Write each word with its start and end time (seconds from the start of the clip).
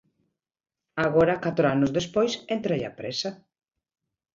Agora, 1.05 1.41
catro 1.45 1.65
anos 1.75 1.93
despois, 1.97 2.33
éntralle 2.55 2.87
a 2.89 2.93
présa. 2.99 3.29